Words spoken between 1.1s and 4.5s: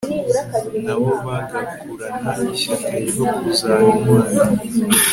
bagakurana ishyaka ryo kuzaba intwari